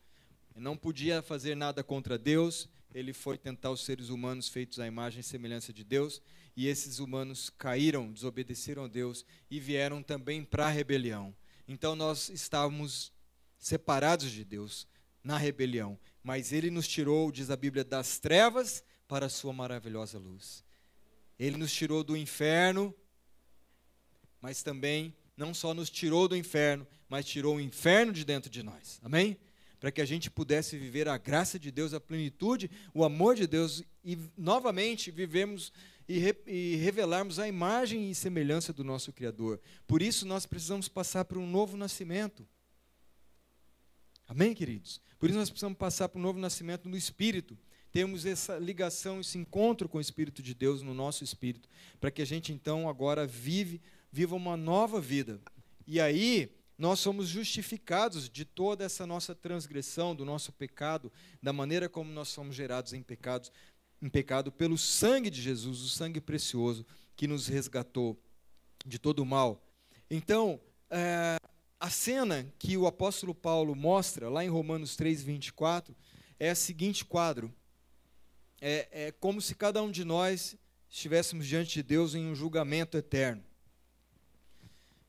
[0.53, 4.88] Ele não podia fazer nada contra Deus, ele foi tentar os seres humanos feitos à
[4.88, 6.22] imagem e semelhança de Deus,
[6.55, 11.34] e esses humanos caíram, desobedeceram a Deus e vieram também para a rebelião.
[11.68, 13.12] Então nós estávamos
[13.57, 14.88] separados de Deus
[15.24, 20.17] na rebelião, mas ele nos tirou, diz a Bíblia, das trevas para a sua maravilhosa
[20.17, 20.63] luz.
[21.38, 22.93] Ele nos tirou do inferno,
[24.39, 28.63] mas também não só nos tirou do inferno, mas tirou o inferno de dentro de
[28.63, 28.99] nós.
[29.03, 29.38] Amém?
[29.80, 33.47] Para que a gente pudesse viver a graça de Deus, a plenitude, o amor de
[33.47, 35.74] Deus e novamente vivemos
[36.07, 39.59] e, re, e revelarmos a imagem e semelhança do nosso Criador.
[39.88, 42.47] Por isso nós precisamos passar por um novo nascimento.
[44.32, 45.01] Amém, queridos?
[45.19, 47.57] Por isso nós precisamos passar por um novo nascimento no Espírito
[47.91, 51.67] temos essa ligação, esse encontro com o Espírito de Deus no nosso espírito,
[51.99, 55.41] para que a gente então agora vive, viva uma nova vida.
[55.86, 61.11] E aí nós somos justificados de toda essa nossa transgressão, do nosso pecado,
[61.43, 63.51] da maneira como nós somos gerados em pecados,
[64.01, 66.86] em pecado pelo sangue de Jesus, o sangue precioso
[67.17, 68.17] que nos resgatou
[68.86, 69.61] de todo o mal.
[70.09, 71.36] Então, é,
[71.82, 75.95] a cena que o apóstolo Paulo mostra lá em Romanos 3, 24,
[76.39, 77.51] é a seguinte quadro
[78.61, 80.55] é, é como se cada um de nós
[80.88, 83.43] estivéssemos diante de Deus em um julgamento eterno.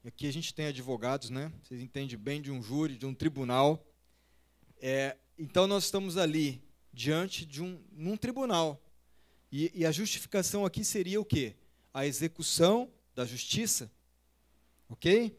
[0.02, 1.52] E aqui a gente tem advogados, né?
[1.62, 3.86] Vocês entendem bem de um júri, de um tribunal.
[4.80, 8.82] É, então nós estamos ali diante de um num tribunal.
[9.50, 11.54] E, e, a justificação aqui seria o quê?
[11.92, 13.92] A execução da justiça.
[14.88, 15.38] Ok?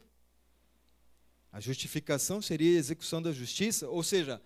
[1.54, 4.42] A justificação seria a execução da justiça, ou seja,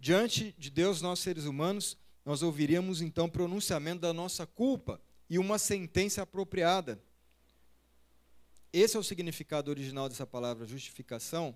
[0.00, 1.94] diante de Deus, nós seres humanos,
[2.24, 6.98] nós ouviríamos então pronunciamento da nossa culpa e uma sentença apropriada.
[8.72, 11.54] Esse é o significado original dessa palavra justificação.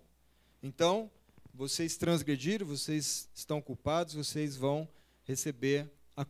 [0.62, 1.10] Então,
[1.54, 4.86] vocês transgrediram, vocês estão culpados, vocês vão
[5.24, 6.26] receber a,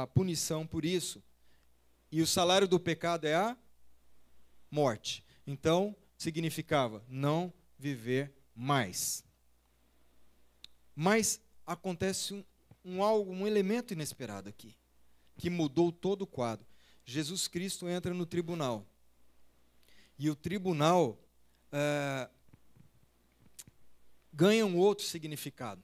[0.00, 1.20] a punição por isso.
[2.12, 3.56] E o salário do pecado é a
[4.70, 5.24] morte.
[5.44, 9.24] Então, significava não viver mais.
[10.94, 12.44] Mas acontece um,
[12.84, 14.76] um algo, um elemento inesperado aqui,
[15.36, 16.66] que mudou todo o quadro.
[17.04, 18.86] Jesus Cristo entra no tribunal.
[20.18, 21.18] E o tribunal
[21.72, 22.30] é,
[24.32, 25.82] ganha um outro significado.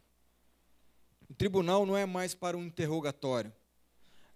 [1.29, 3.53] O tribunal não é mais para um interrogatório.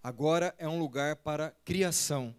[0.03, 2.35] Agora é um lugar para criação.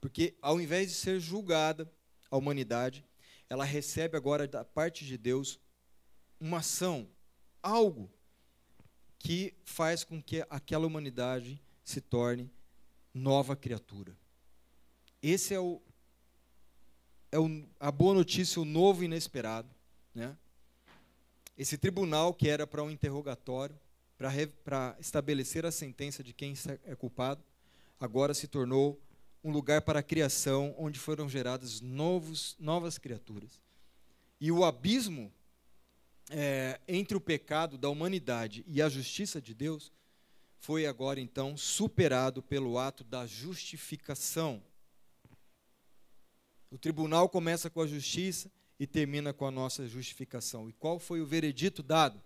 [0.00, 1.90] Porque ao invés de ser julgada
[2.30, 3.04] a humanidade,
[3.48, 5.60] ela recebe agora da parte de Deus
[6.40, 7.08] uma ação,
[7.62, 8.10] algo
[9.18, 12.50] que faz com que aquela humanidade se torne
[13.12, 14.16] nova criatura.
[15.22, 15.80] Esse é, o,
[17.32, 19.68] é o, a boa notícia, o novo inesperado.
[20.14, 20.36] Né?
[21.56, 23.78] Esse tribunal, que era para um interrogatório,
[24.64, 27.42] para estabelecer a sentença de quem é culpado,
[27.98, 29.00] agora se tornou
[29.44, 33.60] um lugar para a criação, onde foram geradas novos, novas criaturas.
[34.40, 35.30] E o abismo
[36.30, 39.92] é, entre o pecado da humanidade e a justiça de Deus
[40.58, 44.62] foi agora então superado pelo ato da justificação.
[46.70, 50.70] O tribunal começa com a justiça e termina com a nossa justificação.
[50.70, 52.20] E qual foi o veredito dado?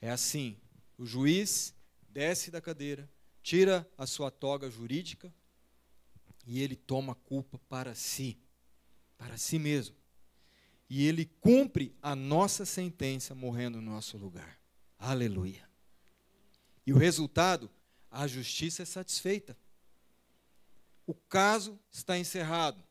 [0.00, 0.56] É assim:
[0.96, 1.74] o juiz
[2.08, 3.10] desce da cadeira,
[3.42, 5.32] tira a sua toga jurídica
[6.44, 8.38] e ele toma a culpa para si,
[9.16, 10.02] para si mesmo
[10.94, 14.58] e ele cumpre a nossa sentença morrendo no nosso lugar.
[14.98, 15.66] Aleluia.
[16.86, 17.70] E o resultado,
[18.10, 19.56] a justiça é satisfeita.
[21.06, 22.84] O caso está encerrado.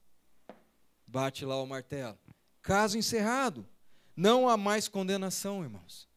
[1.06, 2.18] Bate lá o martelo.
[2.64, 3.68] Caso encerrado.
[4.16, 6.10] Não há mais condenação, irmãos.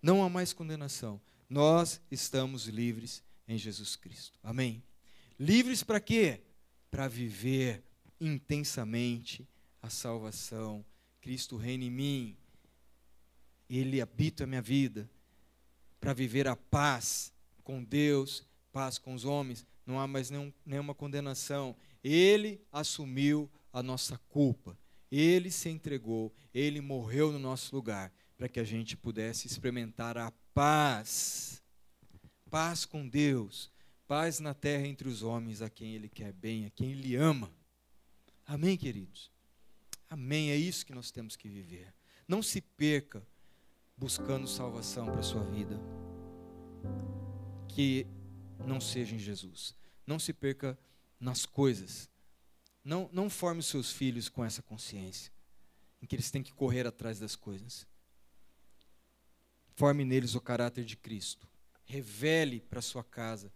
[0.00, 1.20] Não há mais condenação.
[1.50, 4.38] Nós estamos livres em Jesus Cristo.
[4.42, 4.82] Amém.
[5.38, 6.40] Livres para quê?
[6.96, 7.84] Para viver
[8.18, 9.46] intensamente
[9.82, 10.82] a salvação
[11.20, 12.36] Cristo reina em mim,
[13.68, 15.06] Ele habita a minha vida,
[16.00, 20.94] para viver a paz com Deus, paz com os homens, não há mais nenhum, nenhuma
[20.94, 21.76] condenação.
[22.02, 24.74] Ele assumiu a nossa culpa.
[25.10, 30.32] Ele se entregou, ele morreu no nosso lugar, para que a gente pudesse experimentar a
[30.54, 31.62] paz.
[32.48, 33.70] Paz com Deus,
[34.06, 37.50] paz na terra entre os homens a quem ele quer bem, a quem ele ama.
[38.46, 39.30] Amém, queridos?
[40.08, 41.92] Amém, é isso que nós temos que viver.
[42.28, 43.26] Não se perca
[43.96, 45.80] buscando salvação para a sua vida.
[47.68, 48.06] Que
[48.64, 49.74] não seja em Jesus.
[50.06, 50.78] Não se perca
[51.18, 52.08] nas coisas.
[52.84, 55.32] Não, não forme seus filhos com essa consciência,
[56.00, 57.84] em que eles têm que correr atrás das coisas.
[59.74, 61.48] Forme neles o caráter de Cristo.
[61.84, 63.52] Revele para sua casa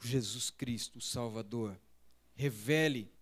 [0.00, 1.78] Jesus Cristo, o Salvador.
[2.34, 3.12] Revele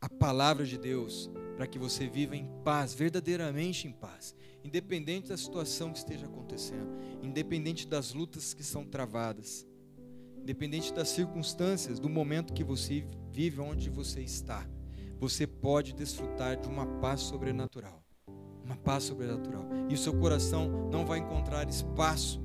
[0.00, 5.36] a palavra de Deus para que você viva em paz, verdadeiramente em paz, independente da
[5.36, 9.66] situação que esteja acontecendo, independente das lutas que são travadas
[10.44, 14.68] independente das circunstâncias, do momento que você vive, onde você está,
[15.18, 18.04] você pode desfrutar de uma paz sobrenatural.
[18.62, 19.66] Uma paz sobrenatural.
[19.88, 22.43] E o seu coração não vai encontrar espaço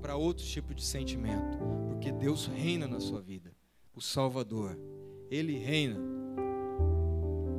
[0.00, 3.54] para outro tipo de sentimento, porque Deus reina na sua vida.
[3.94, 4.78] O Salvador,
[5.30, 5.98] Ele reina.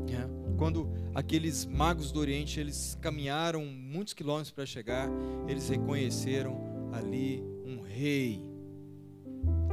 [0.09, 0.55] É.
[0.57, 5.09] Quando aqueles magos do Oriente eles caminharam muitos quilômetros para chegar,
[5.47, 8.47] eles reconheceram ali um rei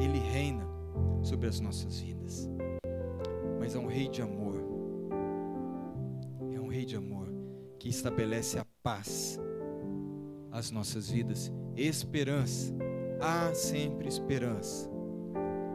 [0.00, 0.66] ele reina
[1.22, 2.48] sobre as nossas vidas.
[3.58, 4.56] Mas é um rei de amor.
[6.52, 7.28] É um rei de amor
[7.78, 9.38] que estabelece a paz
[10.50, 12.74] às nossas vidas, esperança.
[13.20, 14.90] Há sempre esperança,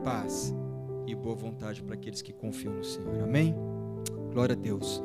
[0.03, 0.53] paz
[1.07, 3.23] e boa vontade para aqueles que confiam no Senhor.
[3.23, 3.55] Amém?
[4.31, 5.01] Glória a Deus.